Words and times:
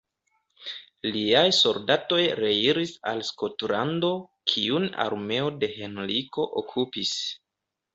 Liaj 1.15 1.43
soldatoj 1.57 2.23
reiris 2.41 2.95
al 3.13 3.23
Skotlando, 3.31 4.13
kiun 4.55 4.93
armeo 5.09 5.57
de 5.63 5.75
Henriko 5.81 6.53
okupis. 6.67 7.19